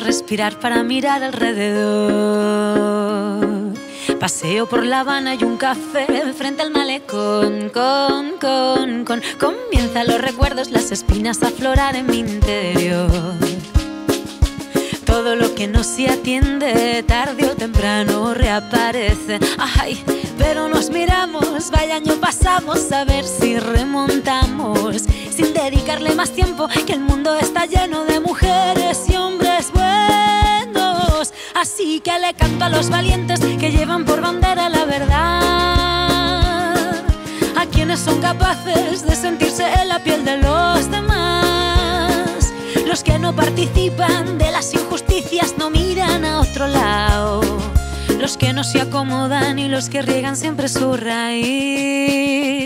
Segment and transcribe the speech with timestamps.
[0.00, 2.56] Respirar para mirar alrededor.
[4.18, 7.70] Paseo por La Habana y un café frente al malecón.
[7.70, 9.22] Con, con, con.
[9.38, 13.10] Comienzan los recuerdos, las espinas a aflorar en mi interior.
[15.04, 19.38] Todo lo que no se atiende, tarde o temprano reaparece.
[19.58, 20.02] Ay,
[20.38, 25.04] pero nos miramos, vaya año pasamos, a ver si remontamos.
[25.36, 31.34] Sin dedicarle más tiempo, que el mundo está lleno de mujeres y hombres buenos.
[31.54, 35.92] Así que le canto a los valientes que llevan por bandera la verdad.
[37.54, 42.54] A quienes son capaces de sentirse en la piel de los demás.
[42.86, 47.42] Los que no participan de las injusticias no miran a otro lado.
[48.18, 52.65] Los que no se acomodan y los que riegan siempre su raíz.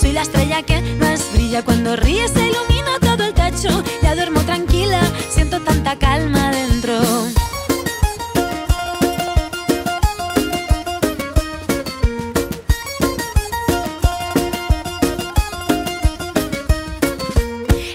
[0.00, 1.62] soy la estrella que más brilla.
[1.62, 6.98] Cuando ríes se ilumina todo el techo, ya duermo tranquila, siento tanta calma dentro.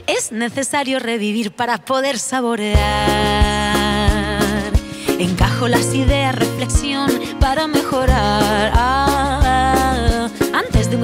[0.06, 2.76] Es necesario revivir para poder saborear.
[5.18, 8.75] Encajo las ideas, reflexión para mejorar.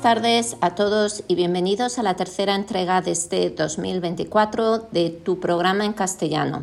[0.00, 5.40] Buenas tardes a todos y bienvenidos a la tercera entrega de este 2024 de tu
[5.40, 6.62] programa en castellano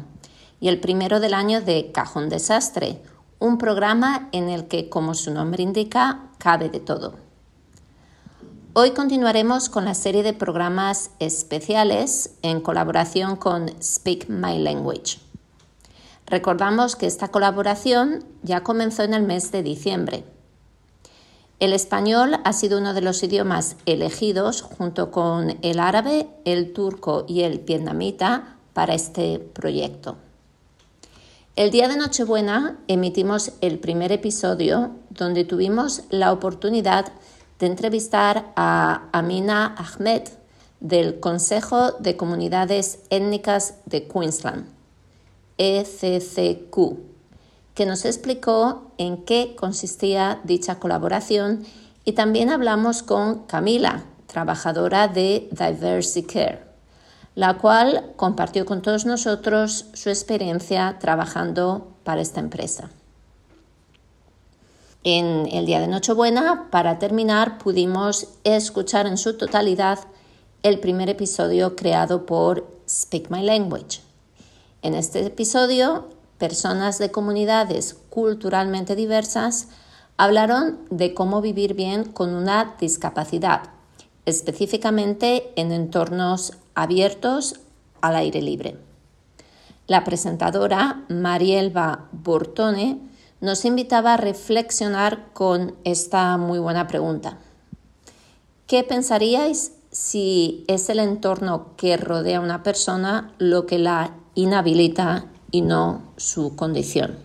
[0.60, 3.00] y el primero del año de Cajón Desastre,
[3.38, 7.14] un programa en el que, como su nombre indica, cabe de todo.
[8.74, 15.20] Hoy continuaremos con la serie de programas especiales en colaboración con Speak My Language.
[16.26, 20.24] Recordamos que esta colaboración ya comenzó en el mes de diciembre.
[21.60, 27.26] El español ha sido uno de los idiomas elegidos junto con el árabe, el turco
[27.28, 30.18] y el vietnamita para este proyecto.
[31.56, 37.12] El día de Nochebuena emitimos el primer episodio donde tuvimos la oportunidad
[37.58, 40.22] de entrevistar a Amina Ahmed
[40.80, 44.68] del Consejo de Comunidades Étnicas de Queensland,
[45.58, 47.00] ECCQ,
[47.78, 51.64] que nos explicó en qué consistía dicha colaboración
[52.06, 56.64] y también hablamos con Camila, trabajadora de Diversity Care,
[57.36, 62.90] la cual compartió con todos nosotros su experiencia trabajando para esta empresa.
[65.04, 70.00] En el día de Nochebuena, para terminar, pudimos escuchar en su totalidad
[70.64, 74.02] el primer episodio creado por Speak My Language.
[74.82, 79.70] En este episodio, personas de comunidades culturalmente diversas
[80.18, 83.70] hablaron de cómo vivir bien con una discapacidad,
[84.26, 87.60] específicamente en entornos abiertos
[88.02, 88.78] al aire libre.
[89.88, 93.00] La presentadora Marielba Bortone
[93.40, 97.38] nos invitaba a reflexionar con esta muy buena pregunta.
[98.66, 105.26] ¿Qué pensaríais si es el entorno que rodea a una persona lo que la inhabilita
[105.52, 107.18] y no su condición?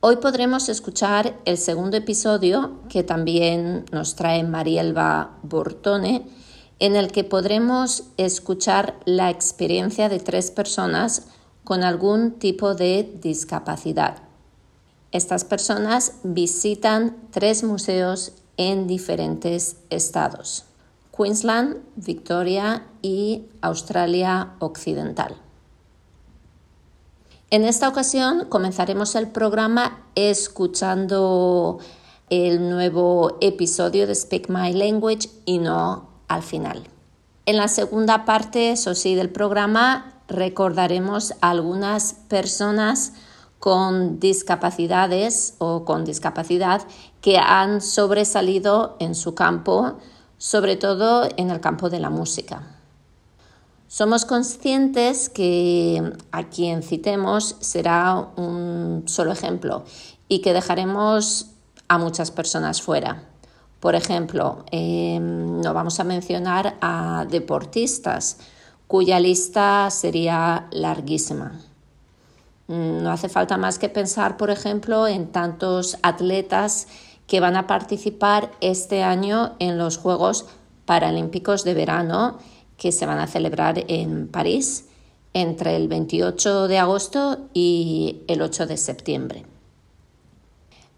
[0.00, 6.26] Hoy podremos escuchar el segundo episodio que también nos trae Marielba Bortone,
[6.78, 11.28] en el que podremos escuchar la experiencia de tres personas
[11.64, 14.18] con algún tipo de discapacidad.
[15.12, 20.66] Estas personas visitan tres museos en diferentes estados,
[21.16, 25.45] Queensland, Victoria y Australia Occidental.
[27.56, 31.78] En esta ocasión comenzaremos el programa escuchando
[32.28, 36.86] el nuevo episodio de Speak My Language y no al final.
[37.46, 43.14] En la segunda parte, eso sí, del programa recordaremos a algunas personas
[43.58, 46.82] con discapacidades o con discapacidad
[47.22, 49.96] que han sobresalido en su campo,
[50.36, 52.75] sobre todo en el campo de la música.
[53.88, 56.02] Somos conscientes que
[56.32, 59.84] a quien citemos será un solo ejemplo
[60.28, 61.50] y que dejaremos
[61.86, 63.22] a muchas personas fuera.
[63.78, 68.38] Por ejemplo, em, no vamos a mencionar a deportistas
[68.88, 71.52] cuya lista sería larguísima.
[72.66, 76.88] Mm, no hace falta más que pensar, por ejemplo, en tantos atletas
[77.28, 80.46] que van a participar este año en los Juegos
[80.86, 82.38] Paralímpicos de Verano
[82.76, 84.84] que se van a celebrar en París
[85.32, 89.44] entre el 28 de agosto y el 8 de septiembre.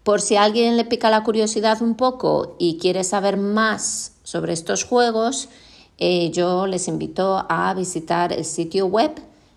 [0.03, 4.53] Por si a alguien le pica la curiosidad un poco y quiere saber más sobre
[4.53, 5.49] estos juegos,
[5.97, 9.11] eh, yo les invito a visitar el sitio web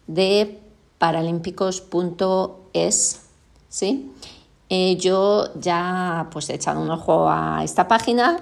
[0.08, 0.58] de
[0.98, 3.20] paralímpicos.es.
[3.68, 4.10] ¿sí?
[4.68, 8.40] Eh, yo ya pues, he echado un ojo a esta página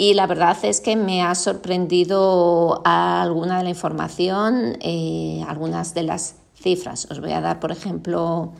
[0.00, 6.04] y la verdad es que me ha sorprendido alguna de la información, eh, algunas de
[6.04, 7.06] las cifras.
[7.10, 8.50] Os voy a dar, por ejemplo,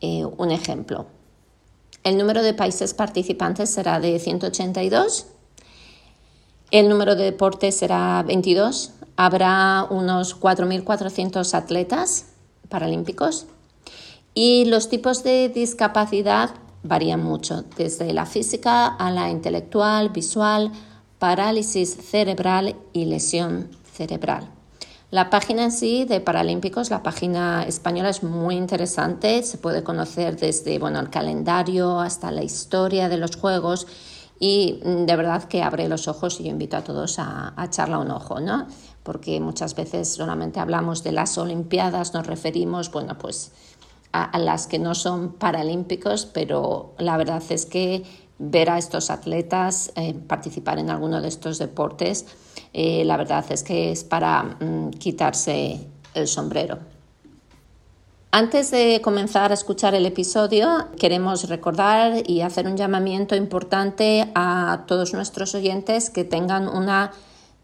[0.00, 1.04] eh, un ejemplo.
[2.02, 5.26] El número de países participantes será de 182.
[6.70, 8.94] El número de deportes será 22.
[9.16, 12.28] Habrá unos 4.400 atletas
[12.70, 13.44] paralímpicos.
[14.32, 20.72] Y los tipos de discapacidad varían mucho, desde la física a la intelectual, visual,
[21.18, 24.48] parálisis cerebral y lesión cerebral.
[25.10, 30.38] La página en sí de Paralímpicos, la página española es muy interesante, se puede conocer
[30.38, 33.86] desde bueno, el calendario hasta la historia de los Juegos
[34.38, 37.98] y mm, de verdad que abre los ojos y yo invito a todos a, a
[37.98, 38.66] un ojo, ¿no?
[39.02, 43.52] porque muchas veces solamente hablamos de las Olimpiadas, nos referimos, bueno, pues
[44.12, 48.04] a, las que no son paralímpicos, pero la verdad es que
[48.38, 52.26] ver a estos atletas eh, participar en alguno de estos deportes,
[52.72, 56.78] eh, la verdad es que es para mm, quitarse el sombrero.
[58.32, 64.84] Antes de comenzar a escuchar el episodio, queremos recordar y hacer un llamamiento importante a
[64.86, 67.10] todos nuestros oyentes que tengan una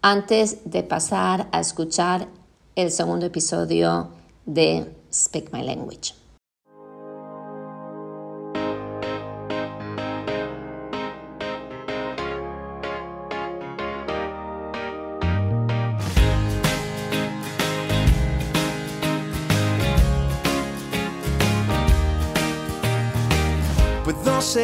[0.00, 2.28] antes de pasar a escuchar
[2.74, 4.08] el segundo episodio
[4.46, 6.23] de Speak My Language.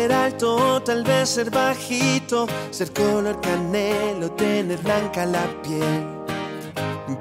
[0.00, 6.06] Ser alto, tal vez ser bajito, ser color canelo, tener blanca la piel.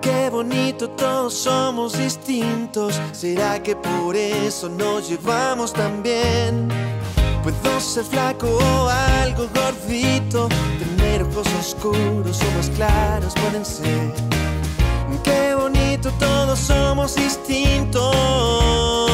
[0.01, 3.01] Qué bonito, todos somos distintos.
[3.12, 6.69] ¿Será que por eso nos llevamos tan bien?
[7.43, 8.89] Puedo ser flaco o
[9.24, 10.48] algo gordito,
[10.79, 14.13] tener ojos oscuros o más claros pueden ser.
[15.24, 19.09] Qué bonito, todos somos distintos.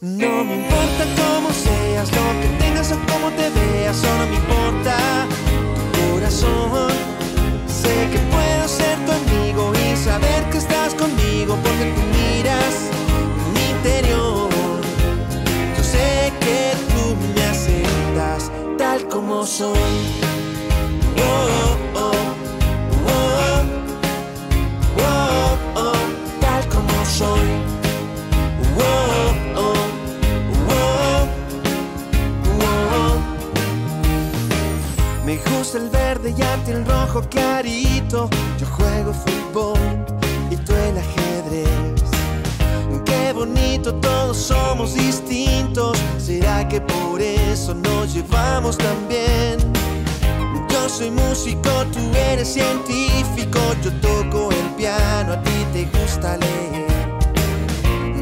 [0.00, 5.26] No me importa cómo seas, lo que tengas o cómo te veas, solo me importa
[5.92, 6.92] tu corazón.
[7.66, 12.74] Sé que puedo ser tu amigo y saber que estás conmigo porque tú miras
[13.52, 14.48] mi interior.
[15.76, 20.28] Yo sé que tú me aceptas tal como soy.
[35.30, 38.30] El verde y a ti el rojo clarito.
[38.58, 39.78] Yo juego fútbol
[40.50, 41.68] y tú el ajedrez.
[43.04, 45.98] Qué bonito, todos somos distintos.
[46.18, 49.58] ¿Será que por eso nos llevamos tan bien?
[50.70, 53.58] Yo soy músico, tú eres científico.
[53.82, 56.86] Yo toco el piano, a ti te gusta leer.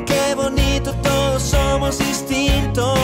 [0.04, 2.96] Qué bonito, todos somos distintos.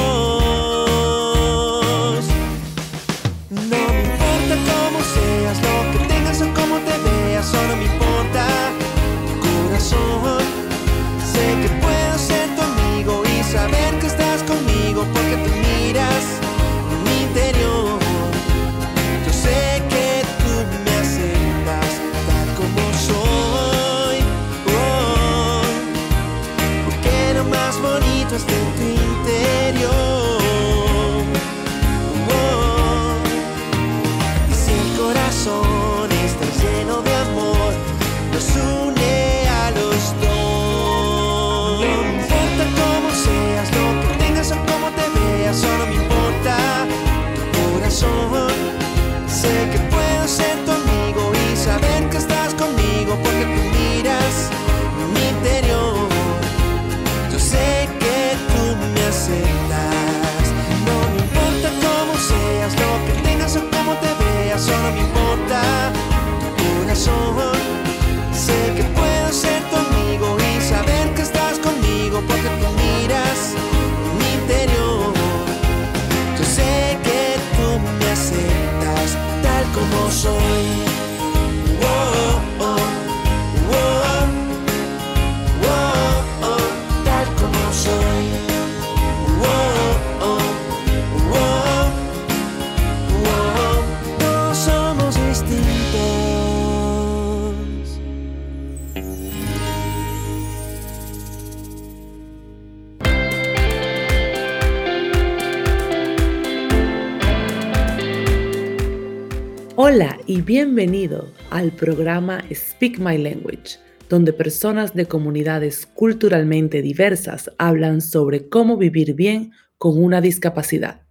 [110.54, 113.78] Bienvenido al programa Speak My Language,
[114.10, 121.06] donde personas de comunidades culturalmente diversas hablan sobre cómo vivir bien con una discapacidad.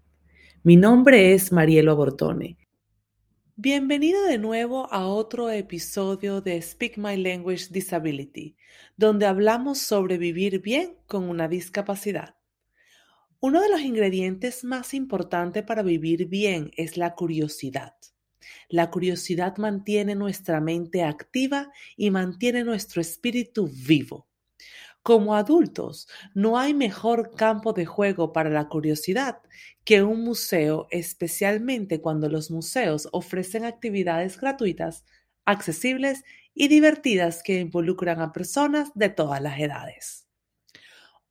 [0.62, 2.60] Mi nombre es Marielo Bortone.
[3.56, 8.56] Bienvenido de nuevo a otro episodio de Speak My Language Disability,
[8.96, 12.36] donde hablamos sobre vivir bien con una discapacidad.
[13.40, 17.96] Uno de los ingredientes más importantes para vivir bien es la curiosidad.
[18.70, 24.28] La curiosidad mantiene nuestra mente activa y mantiene nuestro espíritu vivo.
[25.04, 29.40] Como adultos, no hay mejor campo de juego para la curiosidad
[29.84, 35.04] que un museo, especialmente cuando los museos ofrecen actividades gratuitas,
[35.44, 40.28] accesibles y divertidas que involucran a personas de todas las edades.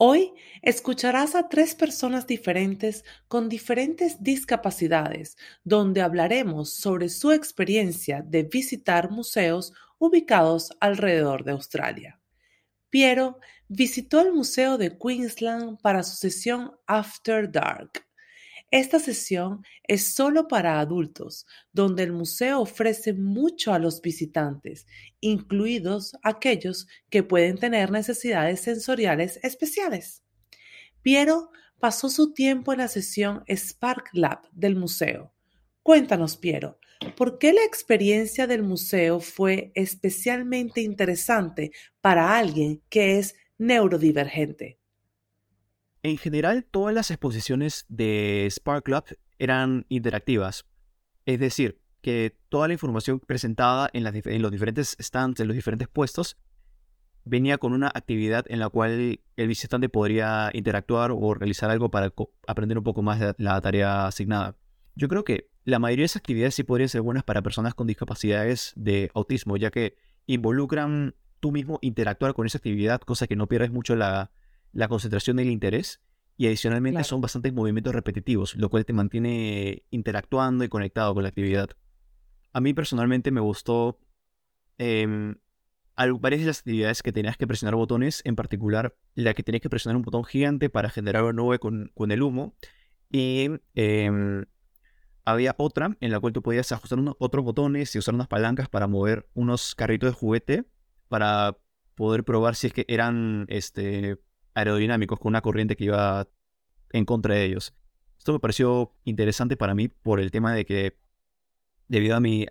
[0.02, 8.44] Hoy escucharás a tres personas diferentes con diferentes discapacidades, donde hablaremos sobre su experiencia de
[8.44, 12.18] visitar museos ubicados alrededor de Australia.
[12.88, 18.09] Piero visitó el Museo de Queensland para su sesión After Dark
[18.70, 24.86] esta sesión es solo para adultos, donde el museo ofrece mucho a los visitantes,
[25.20, 30.22] incluidos aquellos que pueden tener necesidades sensoriales especiales.
[31.02, 31.50] Piero
[31.80, 35.32] pasó su tiempo en la sesión Spark Lab del museo.
[35.82, 36.78] Cuéntanos, Piero,
[37.16, 44.79] ¿por qué la experiencia del museo fue especialmente interesante para alguien que es neurodivergente?
[46.02, 49.04] En general, todas las exposiciones de Spark Club
[49.38, 50.64] eran interactivas.
[51.26, 54.04] Es decir, que toda la información presentada en,
[54.42, 56.38] los diferentes stands, en los diferentes puestos,
[57.24, 62.14] venía con una actividad en la cual el visitante podría interactuar o realizar algo para
[62.46, 64.56] aprender un poco más de la tarea asignada.
[64.94, 67.86] Yo creo que la mayoría de esas actividades sí podrían ser buenas para personas con
[67.86, 69.96] discapacidades de autismo, ya que
[70.26, 74.30] involucran tú mismo interactuar con esa actividad, cosa que no pierdes mucho la,
[74.72, 76.00] la concentración y el interés.
[76.36, 81.28] Y adicionalmente son bastantes movimientos repetitivos, lo cual te mantiene interactuando y conectado con la
[81.28, 81.68] actividad.
[82.52, 84.00] A mí personalmente me gustó
[84.78, 85.34] eh,
[86.18, 89.70] varias de las actividades que tenías que presionar botones, en particular la que tenías que
[89.70, 92.54] presionar un botón gigante para generar una nube con, el humo.
[93.10, 94.46] Y em,
[95.24, 98.68] había otra en la cual tú podías ajustar unos, otros botones y usar unas palancas
[98.68, 100.64] para mover unos carritos de juguete
[101.08, 101.58] para
[101.96, 104.18] poder probar si es que eran este,
[104.54, 106.28] aerodinámicos con una corriente que iba
[106.92, 107.74] en contra de ellos.
[108.18, 110.98] Esto me pareció interesante para mí por el tema de que,
[111.88, 112.46] debido a mi,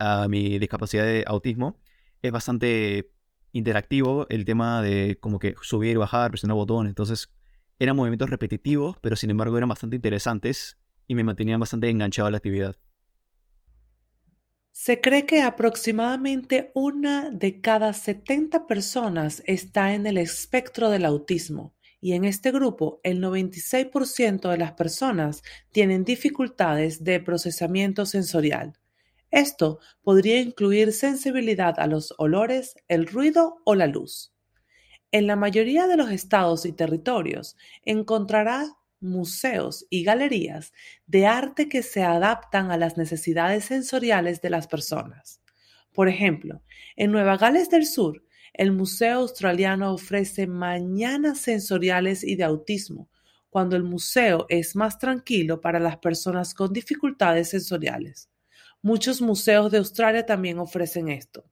[0.59, 1.79] discapacidad de autismo,
[2.21, 3.11] es bastante
[3.51, 6.89] interactivo el tema de como que subir bajar, presionar botones.
[6.89, 7.29] Entonces,
[7.77, 12.31] eran movimientos repetitivos, pero sin embargo eran bastante interesantes y me mantenían bastante enganchado a
[12.31, 12.75] la actividad.
[14.71, 21.75] Se cree que aproximadamente una de cada 70 personas está en el espectro del autismo
[22.01, 28.73] y en este grupo el 96% de las personas tienen dificultades de procesamiento sensorial.
[29.31, 34.33] Esto podría incluir sensibilidad a los olores, el ruido o la luz.
[35.11, 40.73] En la mayoría de los estados y territorios encontrará museos y galerías
[41.07, 45.41] de arte que se adaptan a las necesidades sensoriales de las personas.
[45.93, 46.61] Por ejemplo,
[46.95, 53.09] en Nueva Gales del Sur el Museo Australiano ofrece mañanas sensoriales y de autismo,
[53.49, 58.29] cuando el museo es más tranquilo para las personas con dificultades sensoriales.
[58.81, 61.45] Muchos museos de Australia también ofrecen esto.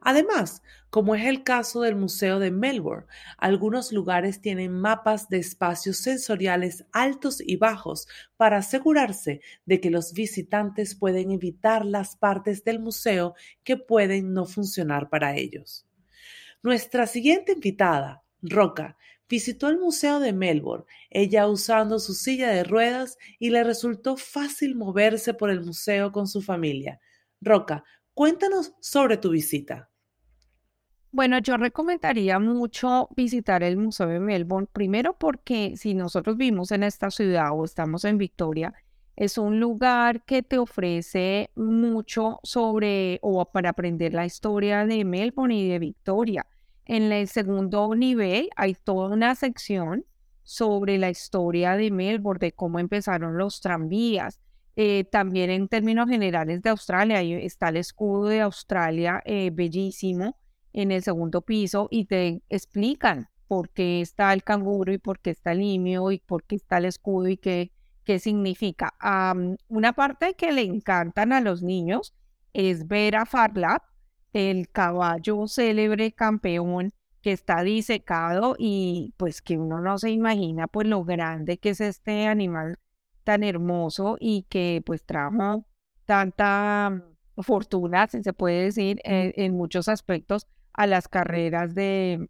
[0.00, 3.06] Además, como es el caso del Museo de Melbourne,
[3.38, 10.12] algunos lugares tienen mapas de espacios sensoriales altos y bajos para asegurarse de que los
[10.12, 13.34] visitantes pueden evitar las partes del museo
[13.64, 15.86] que pueden no funcionar para ellos.
[16.62, 18.96] Nuestra siguiente invitada, Roca,
[19.28, 24.76] visitó el Museo de Melbourne, ella usando su silla de ruedas y le resultó fácil
[24.76, 27.00] moverse por el museo con su familia.
[27.40, 27.84] Roca,
[28.16, 29.90] cuéntanos sobre tu visita.
[31.12, 36.82] Bueno, yo recomendaría mucho visitar el Museo de Melbourne, primero porque si nosotros vivimos en
[36.82, 38.72] esta ciudad o estamos en Victoria,
[39.16, 45.54] es un lugar que te ofrece mucho sobre o para aprender la historia de Melbourne
[45.54, 46.46] y de Victoria.
[46.86, 50.06] En el segundo nivel hay toda una sección
[50.42, 54.40] sobre la historia de Melbourne, de cómo empezaron los tranvías.
[54.76, 60.36] Eh, también en términos generales de Australia, ahí está el escudo de Australia, eh, bellísimo
[60.72, 65.30] en el segundo piso y te explican por qué está el canguro y por qué
[65.30, 67.72] está el limio y por qué está el escudo y qué,
[68.06, 68.94] ¿Qué significa?
[69.66, 72.14] una parte que le encantan a los niños
[72.52, 73.82] es ver a Farlap,
[74.32, 80.86] el caballo célebre campeón que está disecado y pues que uno no se imagina pues
[80.86, 82.78] lo grande que es este animal
[83.26, 85.66] tan hermoso y que pues trajo
[86.04, 87.02] tanta
[87.38, 92.28] fortuna, si se puede decir, en, muchos aspectos a las carreras de,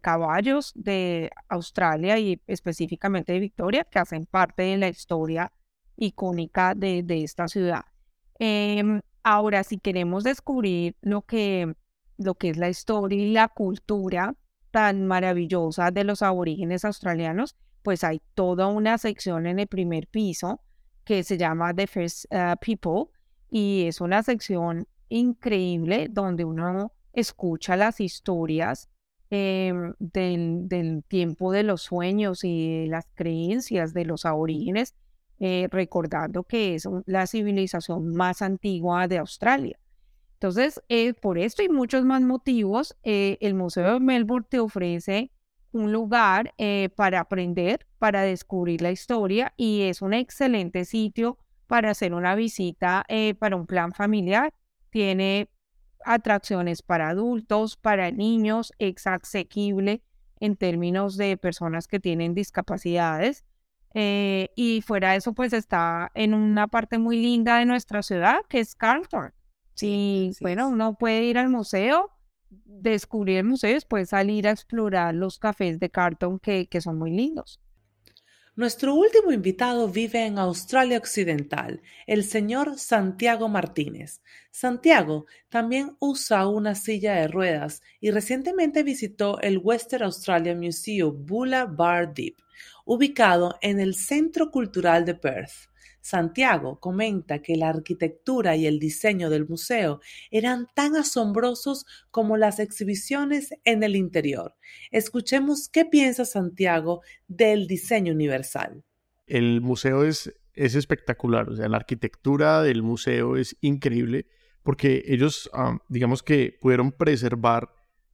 [0.00, 5.52] caballos de Australia y específicamente de Victoria, que hacen parte de la historia
[5.96, 7.84] icónica de, esta ciudad.
[8.38, 11.74] Em, ahora, si queremos descubrir lo que,
[12.16, 14.34] lo que es la historia y la cultura
[14.70, 20.60] tan maravillosa de los aborígenes australianos, pues hay toda una sección en el primer piso
[21.04, 23.10] que se llama The First uh, People
[23.50, 28.88] y es una sección increíble donde uno escucha las historias
[29.30, 34.94] em, del, tiempo de los sueños y las creencias de los aborígenes,
[35.40, 39.78] eh, recordando que es la civilización más antigua de Australia.
[40.34, 45.32] Entonces, eh, por esto y muchos más motivos, eh, el Museo de Melbourne te ofrece
[45.72, 46.54] un lugar
[46.96, 53.04] para aprender, para descubrir la historia y es un excelente sitio para hacer una visita
[53.38, 54.54] para un plan familiar.
[54.90, 55.48] Tiene
[56.04, 60.02] atracciones para adultos, para niños, es asequible
[60.40, 63.44] en términos de personas que tienen discapacidades.
[63.94, 68.40] Eh, y fuera de eso, pues está en una parte muy linda de nuestra ciudad,
[68.48, 69.32] que es Carlton.
[69.74, 72.10] Sí, bueno, uno puede ir al museo,
[72.50, 77.60] descubrir después salir a explorar los cafés de Carlton que, que son muy lindos.
[78.58, 84.20] Nuestro último invitado vive en Australia Occidental, el señor Santiago Martínez.
[84.50, 91.66] Santiago también usa una silla de ruedas y recientemente visitó el Western Australia Museum Bulla
[91.66, 92.34] Bar Deep,
[92.84, 95.70] ubicado en el Centro Cultural de Perth.
[96.08, 102.60] Santiago comenta que la arquitectura y el diseño del museo eran tan asombrosos como las
[102.60, 104.54] exhibiciones en el interior.
[104.90, 108.84] Escuchemos qué piensa Santiago del diseño universal.
[109.26, 114.26] El museo es, es espectacular, o sea, la arquitectura del museo es increíble
[114.62, 115.50] porque ellos,
[115.90, 117.68] digamos que pudieron preservar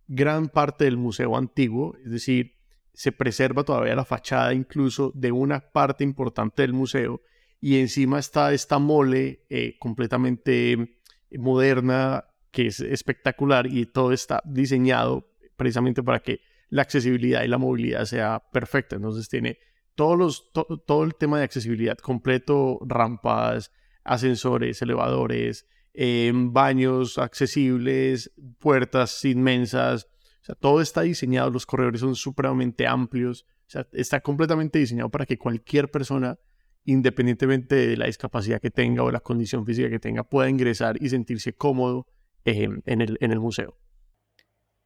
[0.08, 2.54] gran parte del museo antiguo, es decir,
[2.92, 7.20] se preserva todavía la fachada incluso de una parte importante del museo
[7.60, 11.00] y encima está esta mole eh, completamente
[11.38, 17.58] moderna que es espectacular y todo está diseñado precisamente para que la accesibilidad y la
[17.58, 18.96] movilidad sea perfecta.
[18.96, 19.58] Entonces tiene
[19.94, 29.24] todos los, todo el tema de accesibilidad completo, rampas, ascensores, elevadores, em, baños accesibles, puertas
[29.24, 30.06] inmensas.
[30.42, 33.46] O sea, todo está diseñado, los corredores son supremamente amplios.
[33.66, 36.38] O sea, está completamente diseñado para que cualquier persona
[36.84, 41.08] independientemente de la discapacidad que tenga o la condición física que tenga, pueda ingresar y
[41.08, 42.06] sentirse cómodo
[42.44, 43.78] en, el, en el museo.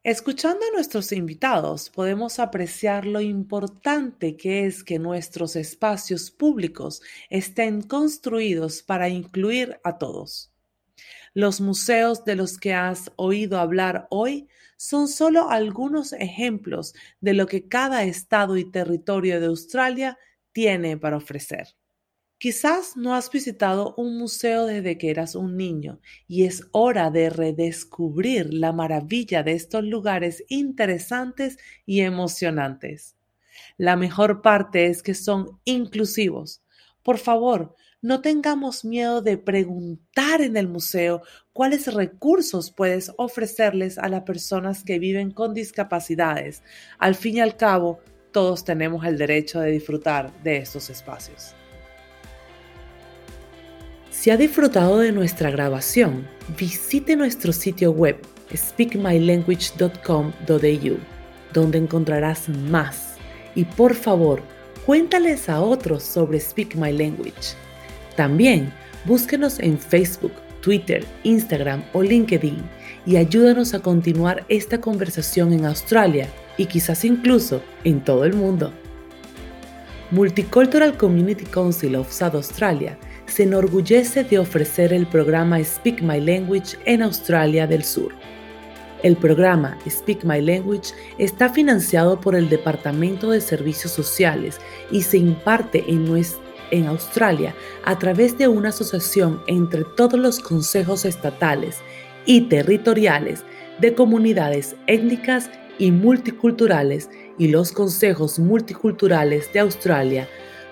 [0.04, 7.82] Escuchando a nuestros invitados, podemos apreciar lo importante que es que nuestros espacios públicos estén
[7.82, 10.52] construidos para incluir a todos.
[11.34, 17.46] Los museos de los que has oído hablar hoy son solo algunos ejemplos de lo
[17.46, 20.16] que cada estado y territorio de Australia
[20.52, 21.76] tiene para ofrecer.
[22.38, 27.30] Quizás no has visitado un museo desde que eras un niño y es hora de
[27.30, 33.16] redescubrir la maravilla de estos lugares interesantes y emocionantes.
[33.76, 36.62] La mejor parte es que son inclusivos.
[37.02, 41.22] Por favor, no tengamos miedo de preguntar en el museo
[41.52, 46.62] cuáles recursos puedes ofrecerles a las personas que viven con discapacidades.
[47.00, 47.98] Al fin y al cabo,
[48.30, 51.57] todos tenemos el derecho de disfrutar de estos espacios.
[54.20, 56.26] Si ha disfrutado de nuestra grabación,
[56.58, 58.16] visite nuestro sitio web
[58.52, 60.96] speakmylanguage.com.au,
[61.52, 63.14] donde encontrarás más.
[63.54, 64.42] Y por favor,
[64.84, 67.54] cuéntales a otros sobre Speak My Language.
[68.16, 68.72] También
[69.04, 72.58] búsquenos en Facebook, Twitter, Instagram o LinkedIn
[73.06, 76.26] y ayúdanos a continuar esta conversación en Australia
[76.56, 78.72] y quizás incluso en todo el mundo.
[80.10, 86.76] Multicultural Community Council of South Australia se enorgullece de ofrecer el programa Speak My Language
[86.84, 88.12] en Australia del Sur.
[89.02, 94.58] El programa Speak My Language está financiado por el Departamento de Servicios Sociales
[94.90, 96.20] y se imparte en,
[96.70, 101.76] en Australia a través de una asociación entre todos los consejos estatales
[102.26, 103.44] y territoriales
[103.78, 110.28] de comunidades étnicas y multiculturales y los consejos multiculturales de Australia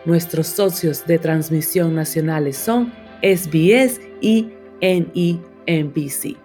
[0.06, 2.92] Nuestros socios de transmisión nacionales son
[3.22, 6.36] SBS y NEMBC.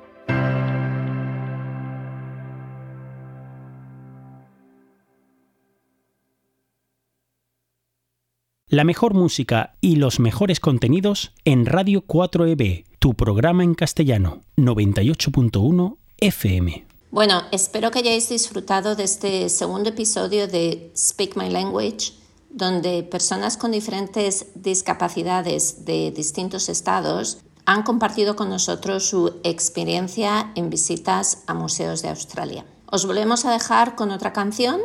[8.67, 15.97] La mejor música y los mejores contenidos en Radio 4EB, tu programa en castellano, 98.1
[16.17, 16.85] FM.
[17.11, 22.20] Bueno, espero que hayáis disfrutado de este segundo episodio de Speak My Language,
[22.53, 30.69] donde personas con diferentes discapacidades de distintos estados han compartido con nosotros su experiencia en
[30.69, 32.65] visitas a museos de Australia.
[32.87, 34.81] Os volvemos a dejar con otra canción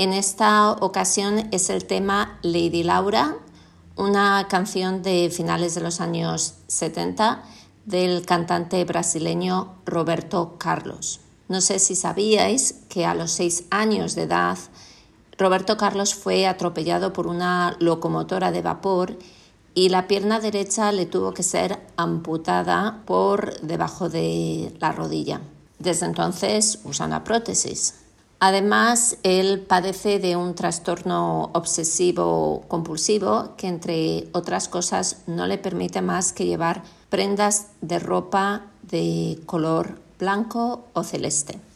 [0.00, 3.36] en esta ocasión es el tema Lady Laura,
[3.96, 7.42] una canción de finales de los años 70
[7.84, 11.20] del cantante brasileño Roberto Carlos.
[11.48, 14.56] No sé si sabíais que a los seis años de edad
[15.40, 19.16] Roberto Carlos fue atropellado por una locomotora de vapor
[19.74, 25.40] y la pierna derecha le tuvo que ser amputada por debajo de la rodilla.
[25.78, 27.94] Desde entonces usa una prótesis.
[28.38, 36.02] Además, él padece de un trastorno obsesivo compulsivo que, entre otras cosas, no le permite
[36.02, 41.69] más que llevar prendas de ropa de color blanco o celeste.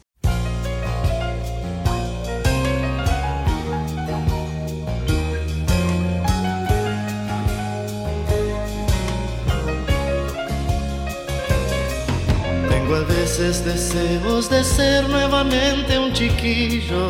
[13.39, 17.09] Veces deseos de ser nuevamente un chiquillo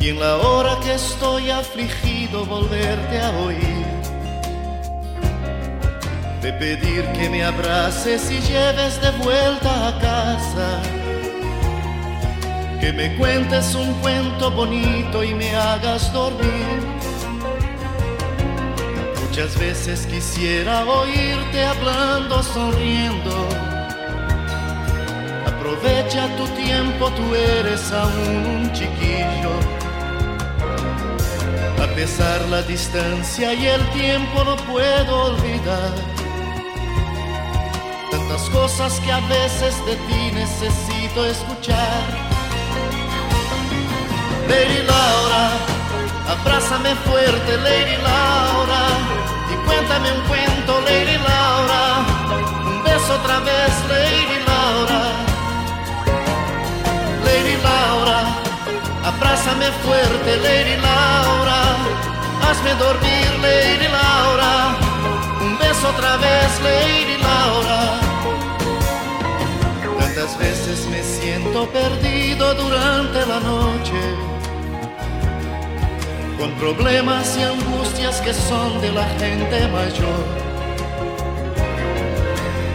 [0.00, 3.86] y en la hora que estoy afligido volverte a oír.
[6.42, 10.82] De pedir que me abraces y lleves de vuelta a casa.
[12.80, 16.80] Que me cuentes un cuento bonito y me hagas dormir.
[19.28, 23.75] Muchas veces quisiera oírte hablando, sonriendo.
[25.66, 29.50] Aprovecha tu tiempo, tú eres aún un chiquillo.
[31.82, 35.92] A pesar la distancia y el tiempo no puedo olvidar.
[38.12, 42.04] Tantas cosas que a veces de ti necesito escuchar.
[44.48, 45.50] Lady Laura,
[46.28, 48.82] abrázame fuerte, Lady Laura,
[49.52, 52.06] y cuéntame un cuento, Lady Laura.
[52.66, 54.45] Un beso otra vez, Lady Laura.
[57.86, 58.20] Laura,
[59.04, 61.60] abrázame fuerte, Lady Laura.
[62.44, 64.54] Hazme dormir, Lady Laura.
[65.40, 67.80] Un beso otra vez, Lady Laura.
[70.00, 74.02] Tantas veces me siento perdido durante la noche,
[76.38, 80.24] con problemas y angustias que son de la gente mayor.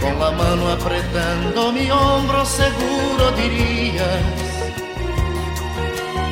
[0.01, 4.40] Con la mano apretando mi hombro seguro dirías,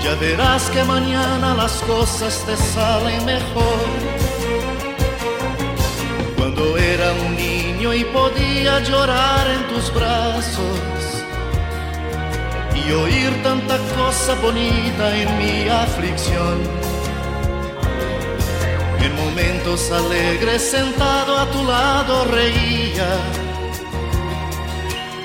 [0.03, 3.87] ya verás que mañana las cosas te salen mejor.
[6.37, 10.79] Cuando era un niño y podía llorar en tus brazos
[12.75, 16.57] y oír tanta cosa bonita en mi aflicción.
[19.01, 23.09] En momentos alegres sentado a tu lado reía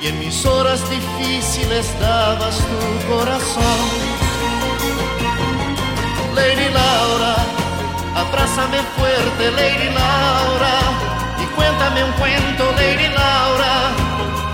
[0.03, 4.04] y en mis horas difíciles dabas tu corazón.
[6.35, 7.37] Lady Laura,
[8.17, 10.75] abrázame fuerte, Lady Laura,
[11.43, 13.75] y cuéntame un cuento, Lady Laura,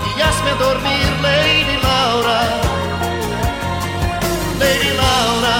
[0.05, 2.39] y hazme dormir, Lady Laura.
[4.59, 5.57] Lady Laura,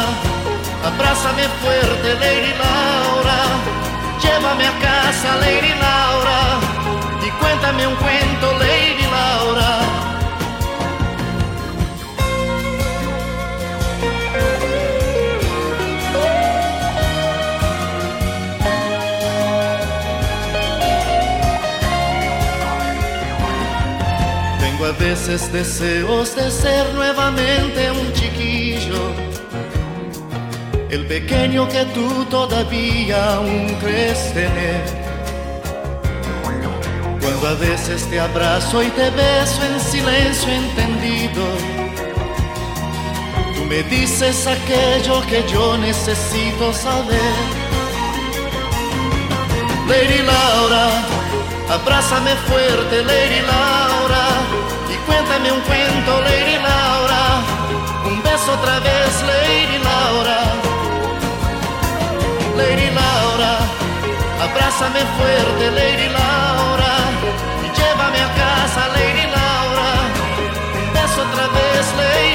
[0.85, 3.39] abrázame fuerte, Lady Laura,
[4.21, 6.59] llévame a casa, Lady Laura,
[7.25, 9.10] y cuéntame un cuento, Lady Laura.
[25.01, 29.01] Veces deseos de ser nuevamente un chiquillo,
[30.91, 34.83] el pequeño que tú todavía aún crees tener.
[37.19, 41.45] Cuando a veces te abrazo y te beso en silencio entendido,
[43.55, 47.35] tú me dices aquello que yo necesito saber.
[49.89, 50.85] Lady Laura,
[51.69, 53.90] abrázame fuerte, Lady Laura,
[55.11, 57.23] Cuéntame un cuento, Lady Laura.
[58.05, 60.39] Un beso otra vez, Lady Laura.
[62.55, 63.53] Lady Laura,
[64.45, 66.93] abrázame fuerte, Lady Laura.
[67.65, 69.89] Y llévame a casa, Lady Laura.
[70.79, 72.30] Un beso otra vez, Lady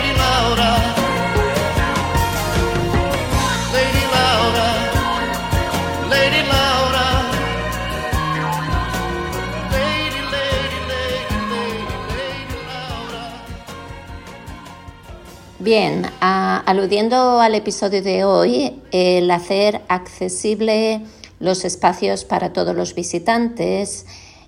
[15.66, 21.00] Bien, aludiendo al episodio de hoy, el hacer accesible
[21.40, 24.06] los espacios para todos los visitantes,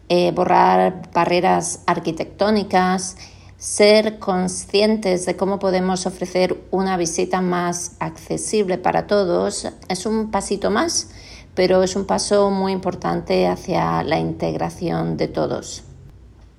[0.08, 3.16] eh, borrar barreras arquitectónicas,
[3.56, 10.70] ser conscientes de cómo podemos ofrecer una visita más accesible para todos, es un pasito
[10.70, 11.10] más,
[11.56, 15.82] pero es un paso muy importante hacia la integración de todos.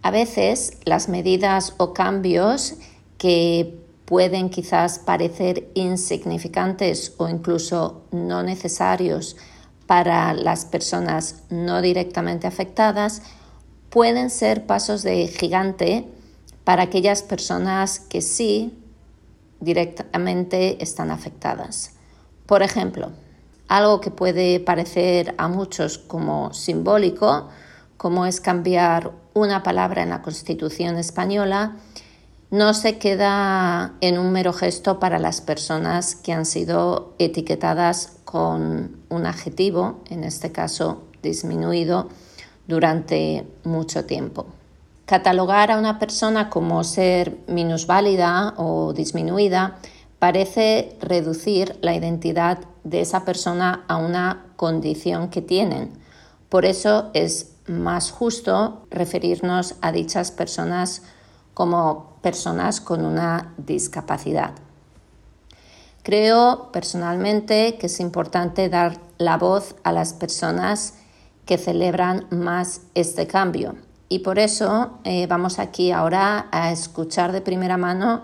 [0.02, 2.76] A veces las medidas o cambios
[3.18, 3.79] que
[4.10, 9.38] pueden quizás parecer insignificantes o incluso no necesarios
[9.86, 13.22] para las personas no directamente afectadas
[13.92, 16.08] pueden ser pasos de gigante
[16.64, 18.74] para aquellas personas que sí
[19.60, 21.92] directamente están afectadas.
[22.48, 23.12] Por ejemplo,
[23.68, 27.50] algo que puede parecer a muchos como simbólico,
[27.98, 31.76] como es cambiar una palabra en la Constitución española,
[32.52, 38.98] no se queda en un mero gesto para las personas que han sido etiquetadas con
[39.10, 42.10] un adjetivo, en este caso disminuido,
[42.68, 44.48] durante mucho tiempo.
[45.06, 49.78] Catalogar a una persona como ser minusválida o disminuida
[50.20, 55.92] parece reducir la identidad de esa persona a una condición que tienen.
[56.50, 61.04] Por eso es más justo referirnos a dichas personas
[61.60, 64.54] como personas con una discapacidad.
[66.04, 70.94] Creo personalmente que es importante dar la voz a las personas
[71.46, 73.76] que celebran más este cambio.
[74.08, 78.24] Y por eso eh, vamos aquí ahora a escuchar de primera mano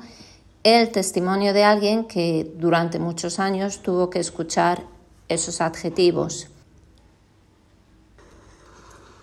[0.63, 4.85] el testimonio de alguien que durante muchos años tuvo que escuchar
[5.27, 6.47] esos adjetivos.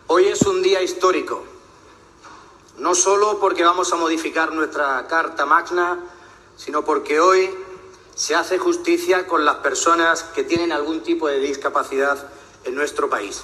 [0.07, 1.52] Hoy es un día histórico,
[2.79, 6.01] no solo porque vamos a modificar nuestra Carta Magna,
[6.57, 7.51] sino porque hoy
[8.15, 12.31] se hace justicia con las personas que tienen algún tipo de discapacidad
[12.65, 13.43] en nuestro país.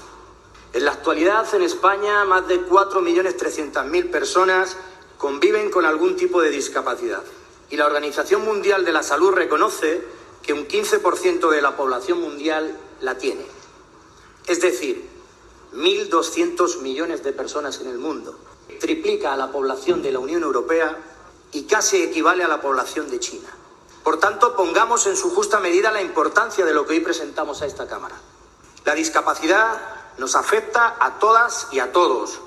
[0.72, 4.76] En la actualidad, en España, más de 4.300.000 personas
[5.16, 7.22] conviven con algún tipo de discapacidad.
[7.70, 10.02] Y la Organización Mundial de la Salud reconoce
[10.42, 13.44] que un 15% de la población mundial la tiene.
[14.46, 15.08] Es decir,
[15.74, 18.38] 1.200 millones de personas en el mundo.
[18.78, 20.96] Triplica a la población de la Unión Europea
[21.52, 23.48] y casi equivale a la población de China.
[24.04, 27.66] Por tanto, pongamos en su justa medida la importancia de lo que hoy presentamos a
[27.66, 28.14] esta Cámara.
[28.84, 29.78] La discapacidad
[30.18, 32.38] nos afecta a todas y a todos,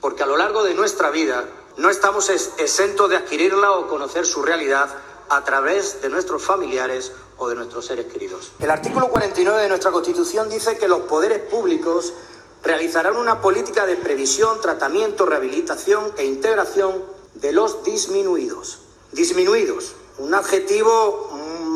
[0.00, 1.44] porque a lo largo de nuestra vida
[1.76, 4.88] no estamos es- exentos de adquirirla o conocer su realidad
[5.28, 8.52] a través de nuestros familiares o de nuestros seres queridos.
[8.58, 12.12] El artículo 49 de nuestra Constitución dice que los poderes públicos
[12.62, 18.80] realizarán una política de previsión, tratamiento, rehabilitación e integración de los disminuidos.
[19.12, 21.30] Disminuidos, un adjetivo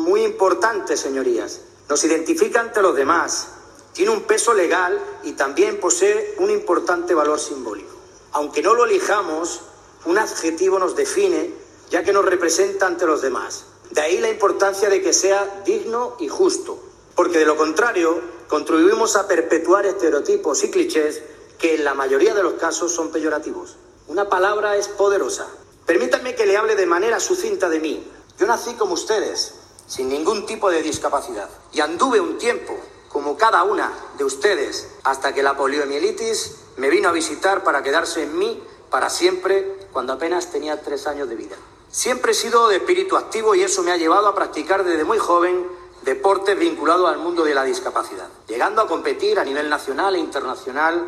[0.05, 1.61] muy importante, señorías.
[1.89, 3.47] Nos identifica ante los demás,
[3.93, 7.95] tiene un peso legal y también posee un importante valor simbólico.
[8.33, 9.61] Aunque no lo elijamos,
[10.05, 11.53] un adjetivo nos define
[11.89, 13.65] ya que nos representa ante los demás.
[13.91, 16.79] De ahí la importancia de que sea digno y justo,
[17.15, 21.23] porque de lo contrario contribuimos a perpetuar estereotipos y clichés
[21.57, 23.77] que en la mayoría de los casos son peyorativos.
[24.07, 25.47] Una palabra es poderosa.
[25.85, 28.05] Permítanme que le hable de manera sucinta de mí.
[28.37, 29.55] Yo nací como ustedes,
[29.87, 32.77] sin ningún tipo de discapacidad, y anduve un tiempo
[33.09, 38.23] como cada una de ustedes hasta que la poliomielitis me vino a visitar para quedarse
[38.23, 41.55] en mí para siempre cuando apenas tenía tres años de vida.
[41.89, 45.17] Siempre he sido de espíritu activo y eso me ha llevado a practicar desde muy
[45.17, 45.65] joven
[46.05, 51.03] deportes vinculados al mundo de la discapacidad, llegando a competir a nivel nacional e internacional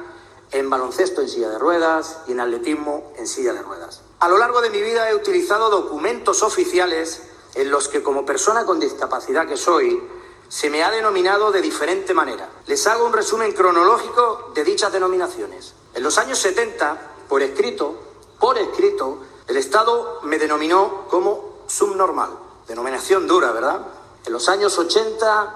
[0.51, 4.01] en baloncesto en silla de ruedas y en atletismo en silla de ruedas.
[4.19, 7.21] A lo largo de mi vida he utilizado documentos oficiales
[7.53, 10.01] en los que como persona con discapacidad que soy,
[10.49, 12.49] se me ha denominado de diferente manera.
[12.65, 15.73] Les hago un resumen cronológico de dichas denominaciones.
[15.93, 16.97] En los años 70,
[17.29, 17.95] por escrito,
[18.39, 22.31] por escrito, el Estado me denominó como subnormal.
[22.67, 23.81] Denominación dura, ¿verdad?
[24.27, 25.53] En los años 80,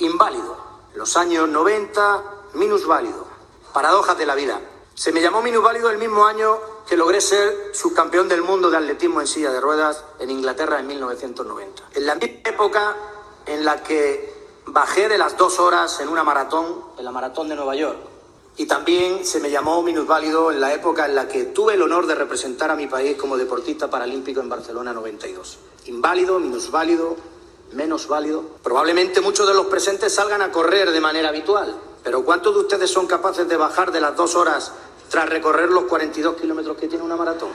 [0.00, 0.56] inválido.
[0.92, 3.24] En los años 90, minusválido.
[3.72, 4.60] Paradojas de la vida.
[4.94, 6.58] Se me llamó minusválido el mismo año
[6.88, 10.88] que logré ser subcampeón del mundo de atletismo en silla de ruedas en Inglaterra en
[10.88, 11.84] 1990.
[11.94, 12.96] En la misma época
[13.46, 14.34] en la que
[14.66, 16.66] bajé de las dos horas en una maratón,
[16.98, 17.98] en la maratón de Nueva York.
[18.56, 22.08] Y también se me llamó minusválido en la época en la que tuve el honor
[22.08, 25.58] de representar a mi país como deportista paralímpico en Barcelona 92.
[25.86, 27.16] Inválido, minusválido,
[27.72, 28.44] menos válido.
[28.62, 32.90] Probablemente muchos de los presentes salgan a correr de manera habitual, pero ¿cuántos de ustedes
[32.90, 34.72] son capaces de bajar de las dos horas
[35.08, 37.50] tras recorrer los 42 kilómetros que tiene una maratón?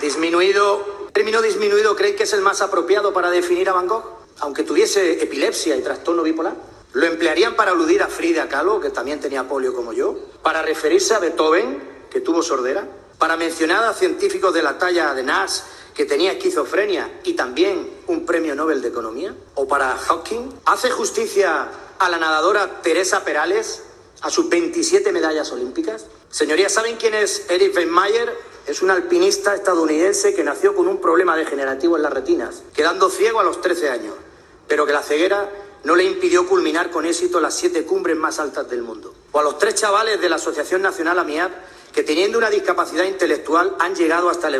[0.00, 4.04] Disminuido, término disminuido, ¿creen que es el más apropiado para definir a Van Gogh?
[4.40, 6.54] Aunque tuviese epilepsia y trastorno bipolar.
[6.92, 10.16] ¿Lo emplearían para aludir a Frida Kahlo, que también tenía polio como yo?
[10.42, 12.86] ¿Para referirse a Beethoven, que tuvo sordera?
[13.18, 15.60] ¿Para mencionar a científicos de la talla de Nash,
[15.96, 19.34] que tenía esquizofrenia y también un premio Nobel de Economía?
[19.54, 20.50] ¿O para Hawking?
[20.66, 23.82] ¿Hace justicia a la nadadora Teresa Perales,
[24.20, 26.04] a sus 27 medallas olímpicas?
[26.30, 28.36] Señorías, ¿saben quién es Eric Weinmeier?
[28.66, 33.40] Es un alpinista estadounidense que nació con un problema degenerativo en las retinas, quedando ciego
[33.40, 34.14] a los 13 años,
[34.68, 35.48] pero que la ceguera
[35.84, 39.14] no le impidió culminar con éxito las siete cumbres más altas del mundo.
[39.32, 41.52] O a los tres chavales de la Asociación Nacional AMIAP
[41.92, 44.56] que teniendo una discapacidad intelectual han llegado hasta el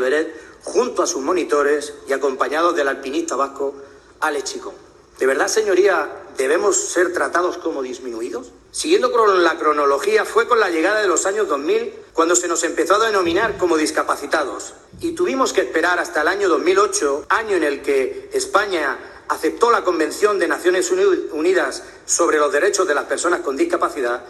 [0.62, 3.74] junto a sus monitores y acompañados del alpinista vasco
[4.20, 4.74] Alex Chicón.
[5.18, 8.52] ¿De verdad, señoría, debemos ser tratados como disminuidos?
[8.70, 12.62] Siguiendo con la cronología, fue con la llegada de los años 2000 cuando se nos
[12.64, 14.74] empezó a denominar como discapacitados.
[15.00, 18.98] Y tuvimos que esperar hasta el año 2008, año en el que España
[19.28, 24.24] aceptó la Convención de Naciones Unidas sobre los Derechos de las Personas con Discapacidad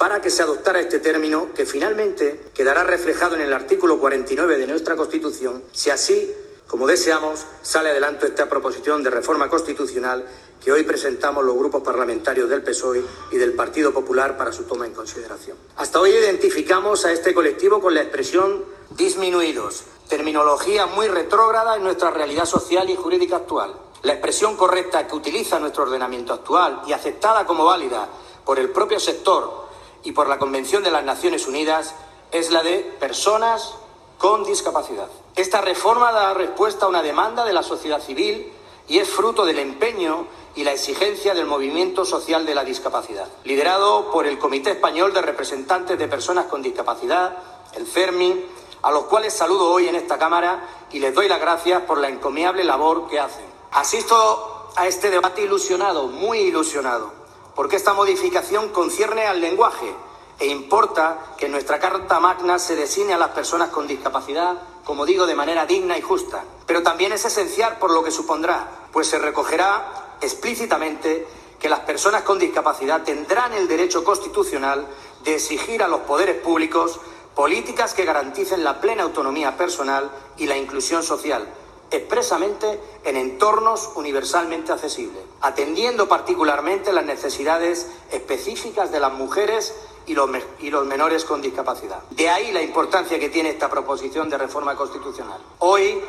[0.00, 4.66] para que se adoptara este término que finalmente quedará reflejado en el artículo 49 de
[4.66, 6.34] nuestra Constitución, si así,
[6.66, 10.24] como deseamos, sale adelante esta proposición de reforma constitucional
[10.64, 14.86] que hoy presentamos los grupos parlamentarios del PSOE y del Partido Popular para su toma
[14.86, 15.58] en consideración.
[15.76, 18.64] Hasta hoy identificamos a este colectivo con la expresión
[18.96, 23.74] disminuidos, terminología muy retrógrada en nuestra realidad social y jurídica actual.
[24.04, 28.08] La expresión correcta que utiliza nuestro ordenamiento actual y aceptada como válida
[28.46, 29.68] por el propio sector
[30.04, 31.94] y por la Convención de las Naciones Unidas
[32.32, 33.74] es la de personas
[34.18, 35.08] con discapacidad.
[35.34, 38.52] Esta reforma da respuesta a una demanda de la sociedad civil
[38.88, 44.10] y es fruto del empeño y la exigencia del movimiento social de la discapacidad, liderado
[44.10, 47.36] por el Comité Español de Representantes de Personas con Discapacidad,
[47.74, 48.44] el CERMI,
[48.82, 52.08] a los cuales saludo hoy en esta Cámara y les doy las gracias por la
[52.08, 53.44] encomiable labor que hacen.
[53.72, 57.12] Asisto a este debate ilusionado, muy ilusionado,
[57.54, 59.94] porque esta modificación concierne al lenguaje
[60.38, 65.04] e importa que en nuestra Carta Magna se designe a las personas con discapacidad, como
[65.04, 66.44] digo, de manera digna y justa.
[66.66, 71.26] Pero también es esencial por lo que supondrá, pues se recogerá explícitamente
[71.58, 74.86] que las personas con discapacidad tendrán el derecho constitucional
[75.24, 76.98] de exigir a los poderes públicos
[77.34, 81.46] políticas que garanticen la plena autonomía personal y la inclusión social,
[81.90, 89.74] expresamente en entornos universalmente accesibles, atendiendo particularmente las necesidades específicas de las mujeres
[90.06, 90.30] y los,
[90.60, 92.02] y los, menores con discapacidad.
[92.10, 95.40] De ahí la importancia que tiene esta proposición de reforma constitucional.
[95.58, 96.00] Hoy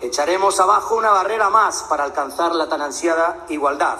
[0.00, 3.98] echaremos abajo una barrera más para alcanzar la tan ansiada igualdad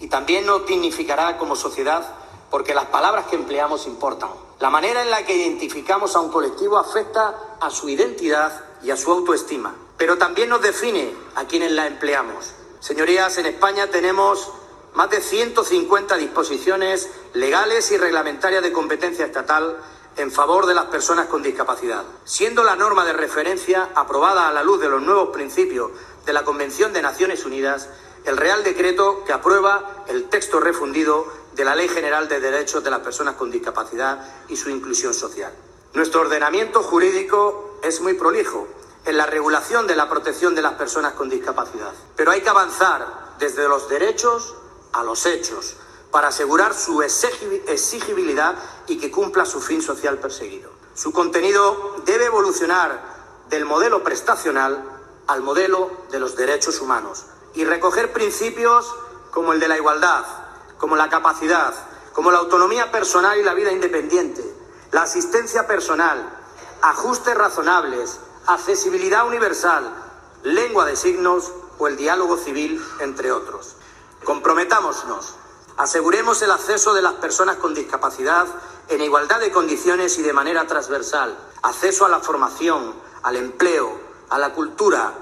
[0.00, 2.02] y también nos dignificará como sociedad
[2.50, 4.30] porque las palabras que empleamos importan.
[4.58, 8.96] La manera en la que identificamos a un colectivo afecta a su identidad y a
[8.96, 12.52] su autoestima pero también nos define a quienes la empleamos.
[12.80, 14.50] Señorías, en España tenemos
[14.94, 19.78] más de 150 disposiciones legales y reglamentarias de competencia estatal
[20.16, 24.62] en favor de las personas con discapacidad, siendo la norma de referencia aprobada a la
[24.62, 25.90] luz de los nuevos principios
[26.26, 27.88] de la Convención de Naciones Unidas
[28.24, 32.90] el Real Decreto que aprueba el texto refundido de la Ley General de Derechos de
[32.90, 35.52] las Personas con Discapacidad y su inclusión social.
[35.94, 38.68] Nuestro ordenamiento jurídico es muy prolijo
[39.04, 41.92] en la regulación de la protección de las personas con discapacidad.
[42.16, 44.54] Pero hay que avanzar desde los derechos
[44.92, 45.76] a los hechos
[46.10, 48.54] para asegurar su exigibilidad
[48.86, 50.70] y que cumpla su fin social perseguido.
[50.94, 53.00] Su contenido debe evolucionar
[53.48, 54.84] del modelo prestacional
[55.26, 57.24] al modelo de los derechos humanos
[57.54, 58.94] y recoger principios
[59.30, 60.24] como el de la igualdad,
[60.78, 61.72] como la capacidad,
[62.12, 64.44] como la autonomía personal y la vida independiente,
[64.90, 66.28] la asistencia personal,
[66.82, 69.92] ajustes razonables, accesibilidad universal,
[70.42, 73.76] lengua de signos o el diálogo civil, entre otros.
[74.24, 75.34] Comprometámonos,
[75.76, 78.46] aseguremos el acceso de las personas con discapacidad
[78.88, 84.38] en igualdad de condiciones y de manera transversal, acceso a la formación, al empleo, a
[84.38, 85.12] la cultura,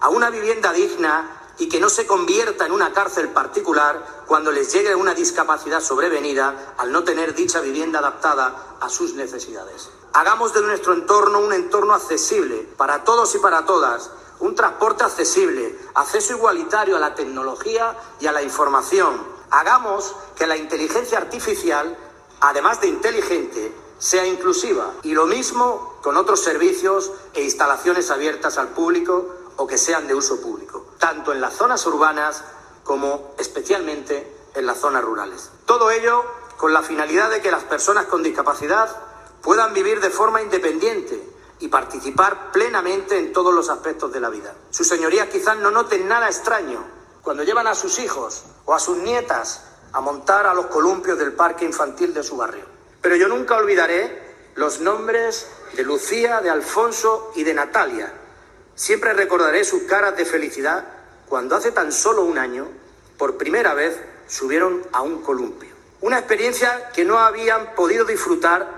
[0.00, 4.72] a una vivienda digna y que no se convierta en una cárcel particular cuando les
[4.72, 9.90] llegue una discapacidad sobrevenida al no tener dicha vivienda adaptada a sus necesidades.
[10.12, 15.78] Hagamos de nuestro entorno un entorno accesible para todos y para todas, un transporte accesible,
[15.94, 19.38] acceso igualitario a la tecnología y a la información.
[19.50, 21.96] Hagamos que la inteligencia artificial
[22.40, 24.92] además de inteligente, sea inclusiva.
[25.02, 30.14] Y lo mismo con otros servicios e instalaciones abiertas al público o que sean de
[30.14, 32.44] uso público, tanto en las zonas urbanas
[32.84, 35.50] como especialmente en las zonas rurales.
[35.66, 36.24] Todo ello
[36.56, 38.88] con la finalidad de que las personas con discapacidad
[39.42, 41.22] puedan vivir de forma independiente
[41.60, 44.54] y participar plenamente en todos los aspectos de la vida.
[44.70, 46.84] Sus señorías quizás no noten nada extraño
[47.22, 51.32] cuando llevan a sus hijos o a sus nietas a montar a los columpios del
[51.32, 52.64] parque infantil de su barrio.
[53.00, 58.12] Pero yo nunca olvidaré los nombres de Lucía, de Alfonso y de Natalia.
[58.74, 60.84] Siempre recordaré sus caras de felicidad
[61.28, 62.68] cuando hace tan solo un año,
[63.16, 65.74] por primera vez, subieron a un columpio.
[66.00, 68.77] Una experiencia que no habían podido disfrutar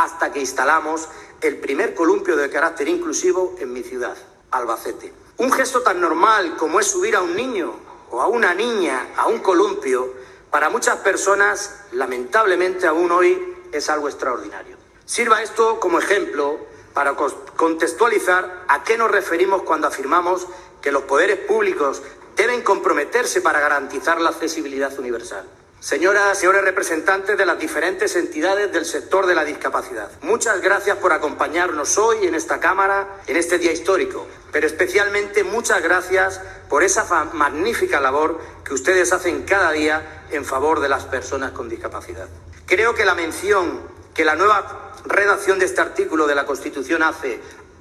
[0.00, 1.08] hasta que instalamos
[1.42, 4.16] el primer columpio de carácter inclusivo en mi ciudad,
[4.50, 5.12] Albacete.
[5.36, 7.74] Un gesto tan normal como es subir a un niño
[8.10, 10.14] o a una niña a un columpio,
[10.50, 14.78] para muchas personas, lamentablemente aún hoy, es algo extraordinario.
[15.04, 16.58] Sirva esto como ejemplo
[16.94, 20.46] para contextualizar a qué nos referimos cuando afirmamos
[20.80, 22.02] que los poderes públicos
[22.36, 25.44] deben comprometerse para garantizar la accesibilidad universal.
[25.80, 31.14] Señoras, señores representantes de las diferentes entidades del sector de la discapacidad, muchas gracias por
[31.14, 37.24] acompañarnos hoy en esta Cámara, en este día histórico, pero especialmente muchas gracias por esa
[37.32, 42.28] magnífica labor que ustedes hacen cada día en favor de las personas con discapacidad.
[42.66, 43.80] Creo que la mención
[44.12, 47.40] que la nueva redacción de este artículo de la Constitución hace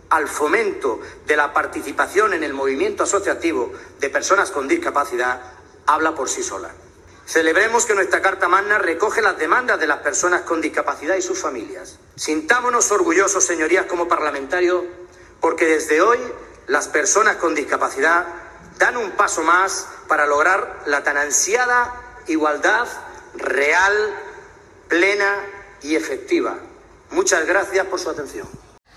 [0.09, 5.41] al fomento de la participación en el movimiento asociativo de personas con discapacidad
[5.85, 6.71] habla por sí sola.
[7.29, 11.39] Celebremos que nuestra Carta Magna recoge las demandas de las personas con discapacidad y sus
[11.39, 11.99] familias.
[12.15, 14.83] Sintámonos orgullosos, señorías, como parlamentarios,
[15.39, 16.17] porque desde hoy
[16.65, 18.25] las personas con discapacidad
[18.79, 21.93] dan un paso más para lograr la tan ansiada
[22.25, 22.87] igualdad
[23.35, 23.93] real,
[24.87, 25.35] plena
[25.83, 26.57] y efectiva.
[27.11, 28.47] Muchas gracias por su atención.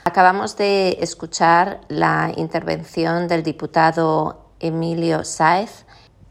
[0.04, 5.84] Acabamos de escuchar la intervención del diputado Emilio Sáez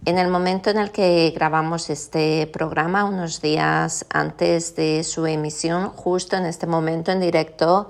[0.06, 5.90] en el momento en el que grabamos este programa, unos días antes de su emisión,
[5.90, 7.90] justo en este momento en directo,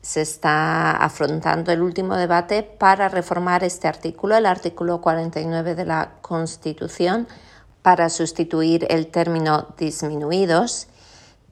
[0.00, 6.12] se está afrontando el último debate para reformar este artículo, el artículo 49 de la
[6.22, 7.26] Constitución,
[7.82, 10.86] para sustituir el término disminuidos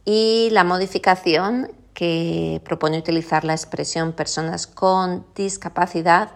[0.04, 6.30] y la modificación que propone utilizar la expresión personas con discapacidad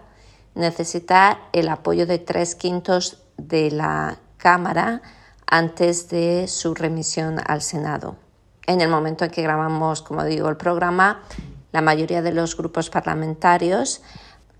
[0.55, 5.01] necesita el apoyo de tres quintos de la Cámara
[5.47, 8.15] antes de su remisión al Senado.
[8.65, 11.21] En el momento en que grabamos, como digo, el programa,
[11.71, 14.01] la mayoría de los grupos parlamentarios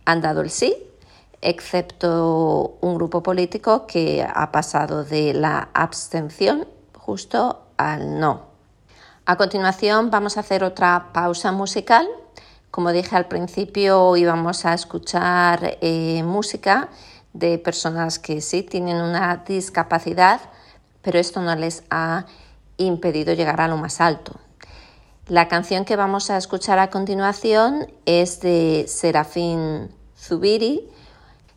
[0.06, 0.76] han dado el sí,
[1.42, 8.52] excepto un grupo político que ha pasado de la abstención justo al no.
[9.26, 12.08] A continuación vamos a hacer otra pausa musical.
[12.70, 16.90] Como dije al principio, íbamos a escuchar eh, música
[17.34, 20.42] de personas que sí tienen una discapacidad,
[21.02, 22.26] pero esto no les ha
[22.78, 24.40] impedido llegar a lo más alto.
[25.28, 30.90] La canción que vamos a escuchar a continuación es de Serafín Zubiri,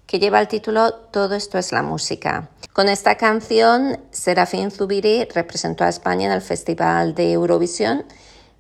[0.07, 2.51] que lleva el título Todo esto es la música.
[2.73, 8.05] Con esta canción, Serafín Zubiri representó a España en el Festival de Eurovisión,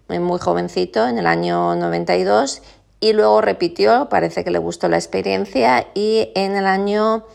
[0.09, 2.63] muy jovencito, en el año 92,
[3.05, 7.27] y luego repitió, parece que le gustó la experiencia y en el año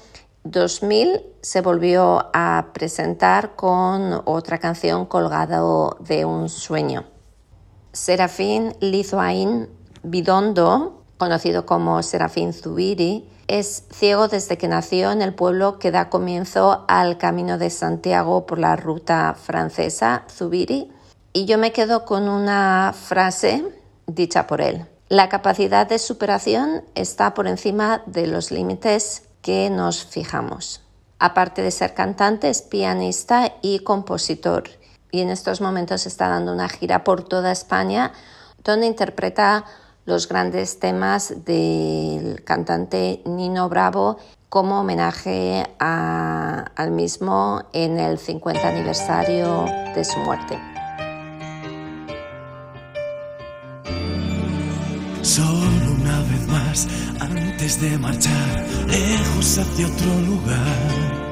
[0.44, 7.06] 2000 se volvió a presentar con otra canción colgado de un sueño.
[7.92, 9.70] Serafín Lizoain
[10.02, 16.10] Bidondo, conocido como Serafín Zubiri, es ciego desde que nació en el pueblo que da
[16.10, 20.92] comienzo al camino de Santiago por la ruta francesa Zubiri
[21.32, 23.64] y yo me quedo con una frase
[24.08, 24.88] dicha por él.
[25.10, 30.84] La capacidad de superación está por encima de los límites que nos fijamos.
[31.18, 34.66] Aparte de ser cantante, es pianista y compositor.
[35.10, 38.14] Y en estos momentos está dando una gira por toda España
[38.64, 39.66] donde interpreta
[40.06, 49.66] los grandes temas del cantante Nino Bravo como homenaje al mismo en el 50 aniversario
[49.96, 50.79] de su muerte.
[55.30, 56.88] Solo una vez más,
[57.20, 61.30] antes de marchar lejos hacia otro lugar.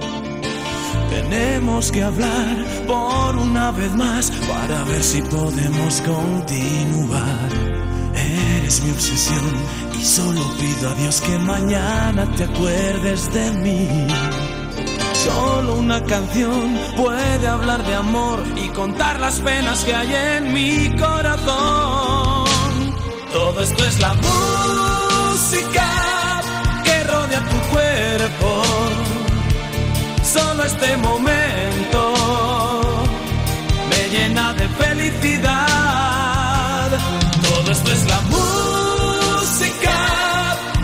[1.09, 7.49] Tenemos que hablar por una vez más para ver si podemos continuar.
[8.13, 9.51] Eres mi obsesión
[9.99, 14.07] y solo pido a Dios que mañana te acuerdes de mí.
[15.25, 20.95] Solo una canción puede hablar de amor y contar las penas que hay en mi
[20.99, 22.36] corazón.
[23.37, 25.87] Todo esto es la música
[26.83, 28.63] que rodea tu cuerpo.
[30.23, 32.13] Solo este momento
[33.91, 36.89] me llena de felicidad.
[37.49, 39.97] Todo esto es la música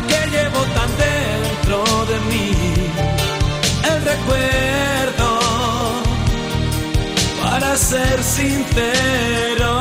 [0.09, 1.77] que llevo tan dentro
[2.11, 2.51] de mí.
[3.91, 5.29] El recuerdo,
[7.41, 9.71] para ser sincero,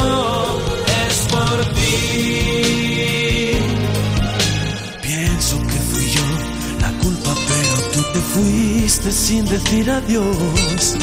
[8.34, 10.96] fuiste sin decir adiós.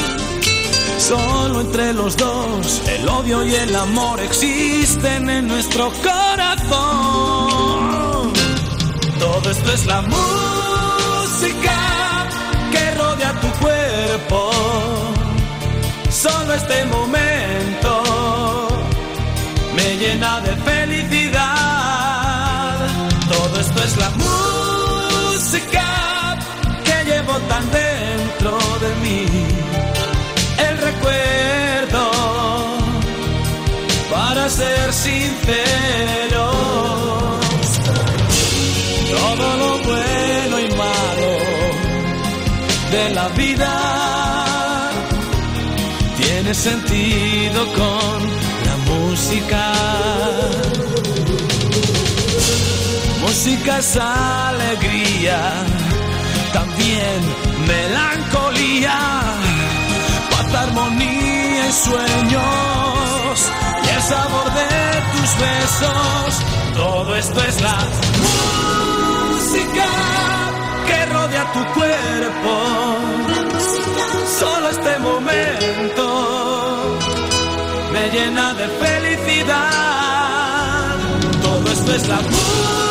[0.98, 6.72] Solo entre los dos, el odio y el amor existen en nuestro corazón.
[9.18, 11.76] Todo esto es la música
[12.72, 14.50] que rodea tu cuerpo.
[16.10, 18.02] Solo este momento
[19.74, 20.79] me llena de felicidad.
[39.10, 41.32] Todo lo bueno y malo
[42.90, 44.90] de la vida
[46.16, 48.18] tiene sentido con
[48.66, 49.72] la música.
[53.20, 55.40] Música es alegría,
[56.52, 57.18] también
[57.66, 58.98] melancolía,
[60.30, 63.50] paz, armonía y sueños,
[64.10, 64.68] sabor de
[65.12, 66.28] tus besos.
[66.74, 67.78] Todo esto es la
[69.30, 69.88] música
[70.88, 72.52] que rodea tu cuerpo.
[74.40, 76.04] Solo este momento
[77.92, 79.76] me llena de felicidad.
[81.42, 82.89] Todo esto es la música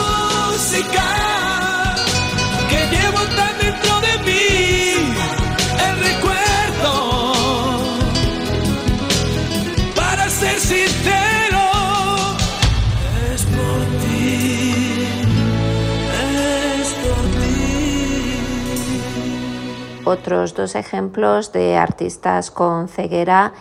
[20.11, 23.53] Otros dos ejemplos de artistas con ceguera,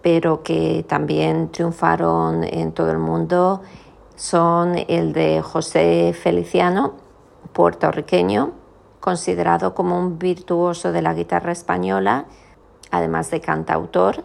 [0.00, 3.60] pero que también triunfaron en todo el mundo,
[4.16, 6.94] son el de José Feliciano,
[7.52, 8.52] puertorriqueño,
[8.98, 12.24] considerado como un virtuoso de la guitarra española,
[12.90, 14.24] además de cantautor,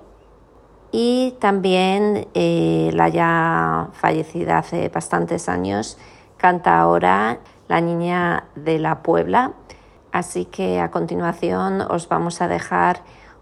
[0.93, 5.97] y también eh, la ya fallecida hace bastantes años,
[6.37, 9.51] canta ahora La Niña de la Puebla.
[10.15, 13.01] Así que a continuación os vamos a dejar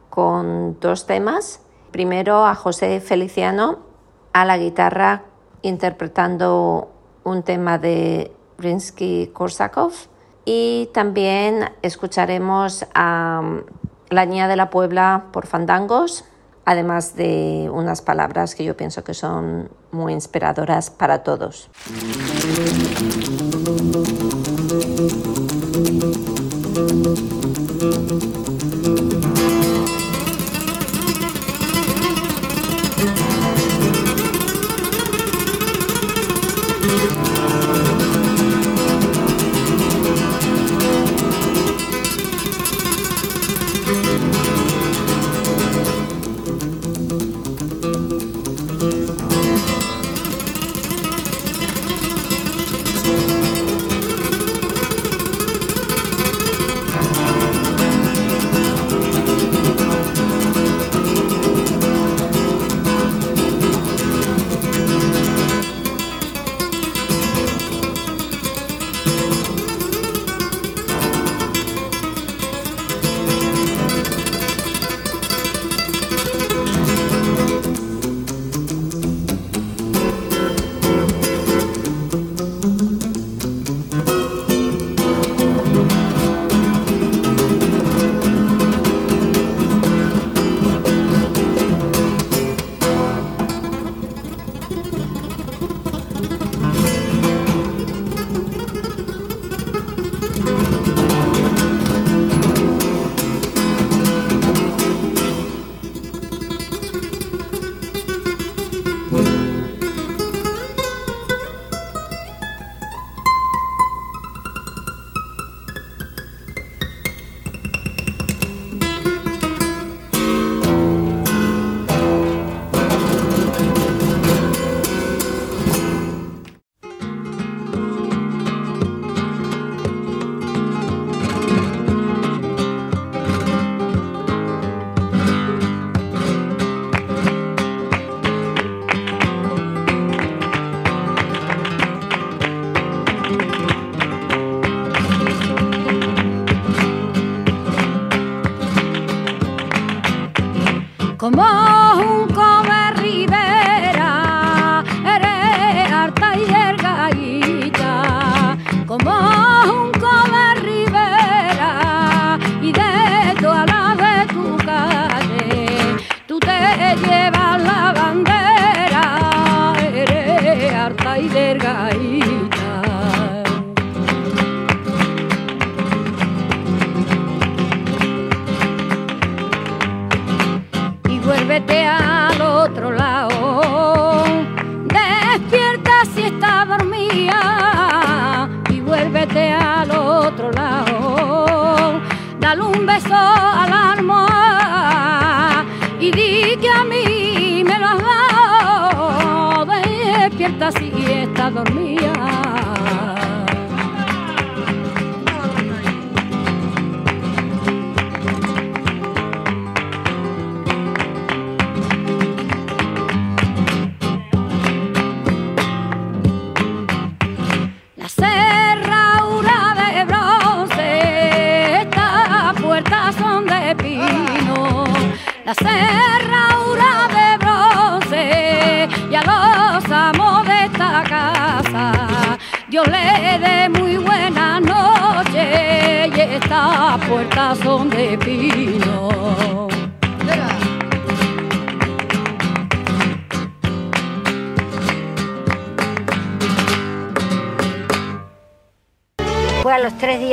[0.09, 1.61] con dos temas.
[1.91, 3.77] Primero a José Feliciano
[4.33, 5.21] a la guitarra
[5.61, 6.89] interpretando
[7.23, 9.91] un tema de Rinsky-Korsakov
[10.45, 13.43] y también escucharemos a
[14.09, 16.25] La Niña de la Puebla por Fandangos,
[16.65, 21.69] además de unas palabras que yo pienso que son muy inspiradoras para todos.
[27.03, 28.42] Música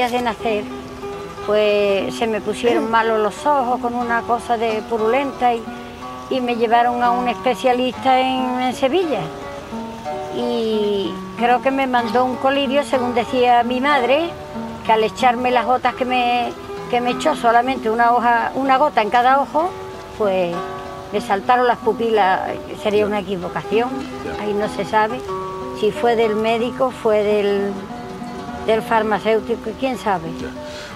[0.01, 0.64] días de nacer,
[1.44, 5.62] pues se me pusieron malos los ojos con una cosa de purulenta y,
[6.30, 9.20] y me llevaron a un especialista en, en Sevilla.
[10.34, 14.30] Y creo que me mandó un colirio, según decía mi madre,
[14.86, 16.51] que al echarme las gotas que me,
[16.88, 19.70] que me echó solamente una, hoja, una gota en cada ojo,
[20.16, 20.57] pues
[21.12, 22.40] me saltaron las pupilas,
[22.82, 23.90] sería una equivocación,
[24.40, 25.20] ahí no se sabe.
[25.78, 27.72] Si fue del médico, fue del,
[28.71, 30.29] del farmacéutico, quién sabe.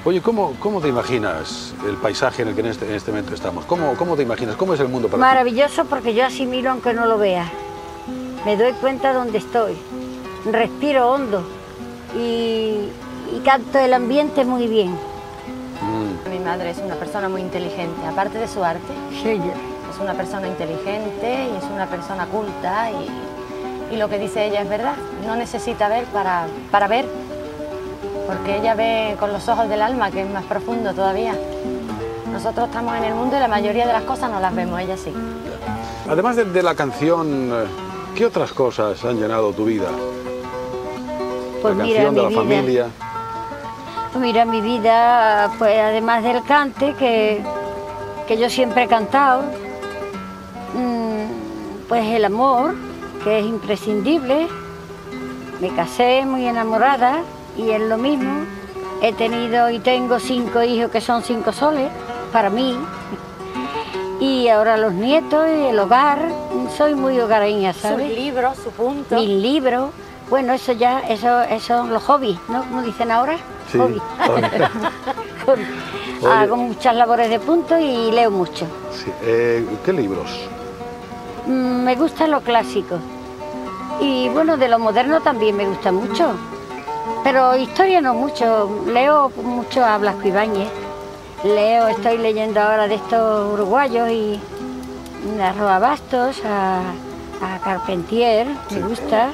[0.04, 3.34] Oye, ¿cómo, ¿cómo te imaginas el paisaje en el que en este, en este momento
[3.34, 3.64] estamos?
[3.64, 4.56] ¿Cómo, ¿Cómo te imaginas?
[4.56, 5.20] ¿Cómo es el mundo para ti?
[5.20, 7.50] Maravilloso porque yo asimilo aunque no lo vea.
[8.44, 9.76] Me doy cuenta dónde estoy.
[10.50, 11.42] Respiro hondo
[12.14, 12.88] y,
[13.34, 14.90] y capto el ambiente muy bien.
[14.92, 16.30] Mm.
[16.30, 18.92] Mi madre es una persona muy inteligente, aparte de su arte.
[19.12, 24.60] Es una persona inteligente y es una persona culta y, y lo que dice ella
[24.60, 24.96] es verdad.
[25.26, 27.06] No necesita ver para, para ver,
[28.26, 31.34] porque ella ve con los ojos del alma, que es más profundo todavía.
[32.32, 34.96] Nosotros estamos en el mundo y la mayoría de las cosas no las vemos, ella
[34.96, 35.12] sí.
[36.08, 37.64] Además de, de la canción, eh,
[38.14, 39.88] ¿qué otras cosas han llenado tu vida?
[41.62, 42.42] Pues la mira, canción de la mi vida.
[42.42, 42.86] familia.
[44.12, 47.42] Pues Mira, mi vida, pues además del cante, que,
[48.28, 49.42] que yo siempre he cantado,
[50.74, 52.74] mm, pues el amor,
[53.22, 54.46] que es imprescindible.
[55.60, 57.22] Me casé muy enamorada
[57.56, 58.44] y es lo mismo.
[59.02, 61.90] He tenido y tengo cinco hijos que son cinco soles
[62.32, 62.76] para mí.
[64.20, 66.18] Y ahora los nietos y el hogar.
[66.76, 68.08] Soy muy hogareña, ¿sabes?
[68.08, 69.14] Sus libros, su punto.
[69.16, 69.90] Mis libros.
[70.30, 72.62] Bueno, eso ya, eso, eso son los hobbies, ¿no?
[72.62, 73.36] Como dicen ahora.
[73.70, 73.78] Sí.
[76.26, 78.66] Hago muchas labores de punto y leo mucho.
[78.92, 80.30] Sí, eh, ¿Qué libros?
[81.46, 82.96] Mm, Me gusta lo clásico.
[84.00, 86.32] Y bueno, de lo moderno también me gusta mucho.
[87.24, 88.84] Pero historia no mucho.
[88.86, 90.68] Leo mucho a Blasco Ibáñez.
[91.42, 94.40] Leo, estoy leyendo ahora de estos uruguayos y
[95.40, 96.80] a Roa Bastos, a,
[97.42, 99.30] a Carpentier, me gusta.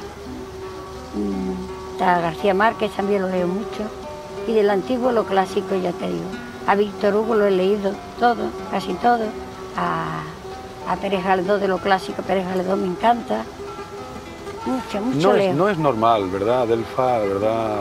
[1.15, 3.83] Mm, A García Márquez también lo leo mucho.
[4.47, 6.31] Y del antiguo lo clásico, ya te digo.
[6.67, 9.25] A Víctor Hugo lo he leído todo, casi todo.
[9.77, 10.23] A,
[10.91, 13.43] a Pérez Galdós de lo clásico, Pérez Galdós me encanta.
[14.67, 15.51] Mucho, mucho No leo.
[15.51, 17.19] es, no es normal, ¿verdad, Delfa?
[17.19, 17.77] ¿Verdad,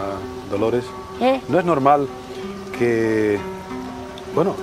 [0.50, 0.86] Dolores?
[1.20, 1.42] ¿Eh?
[1.50, 2.08] No es normal
[2.78, 3.38] que,
[4.34, 4.56] bueno,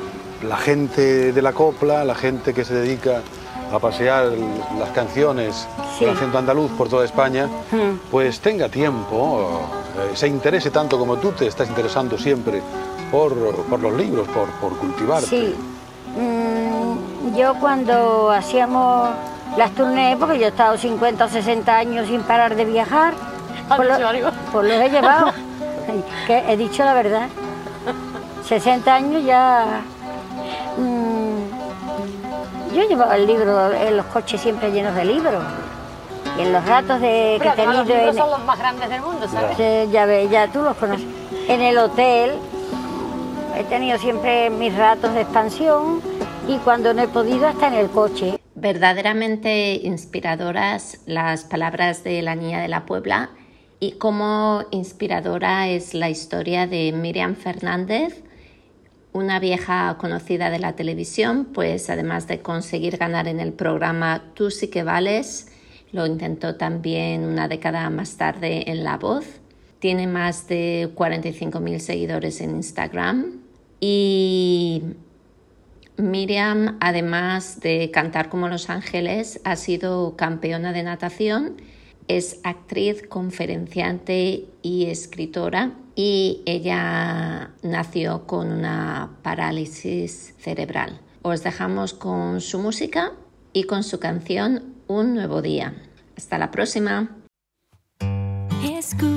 [0.43, 3.21] la gente de la copla, la gente que se dedica
[3.73, 4.31] a pasear
[4.79, 5.67] las canciones
[5.99, 6.05] Sí.
[6.05, 7.99] del acento andaluz por toda España, Mm.
[8.11, 9.61] pues tenga tiempo,
[9.99, 12.63] eh, se interese tanto como tú te estás interesando siempre
[13.11, 13.35] por,
[13.67, 15.27] por los libros, por, por cultivarte.
[15.27, 15.55] Sí.
[16.17, 19.09] Mm, yo cuando hacíamos
[19.57, 23.15] las tournées, porque yo he estado 50 o 60 años sin parar de viajar,
[23.77, 25.33] pues, lo, pues los he llevado.
[26.27, 27.29] que he dicho la verdad.
[28.45, 29.65] 60 años ya...
[30.77, 35.43] mm, yo llevaba el libro en los coches siempre llenos de libros.
[36.39, 37.79] Y en los ratos de, que he Pero tenido...
[37.79, 39.57] los libros en- son los más grandes del mundo, ¿sabes?
[39.91, 41.07] Ya ves, ya tú los conoces.
[41.49, 42.33] En el hotel
[43.57, 46.03] he tenido siempre mis ratos de expansión,
[46.47, 48.39] y cuando no he podido hasta en el coche.
[48.59, 53.29] Verdaderamente inspiradoras las palabras de la niña de la Puebla
[53.81, 58.23] y como inspiradora es la historia de Miriam Fernández,
[59.13, 64.51] una vieja conocida de la televisión, pues además de conseguir ganar en el programa Tú
[64.51, 65.49] sí que vales,
[65.93, 69.27] lo intentó también una década más tarde en La Voz.
[69.81, 73.43] Tiene más de 45.000 seguidores en Instagram
[73.81, 74.83] y
[75.99, 81.57] Miriam, además de cantar como Los Ángeles, ha sido campeona de natación,
[82.09, 91.01] es actriz, conferenciante y escritora y ella nació con una parálisis cerebral.
[91.23, 93.13] Os dejamos con su música
[93.53, 95.75] y con su canción Un nuevo día.
[96.17, 97.17] Hasta la próxima.
[98.63, 99.17] Escúchame.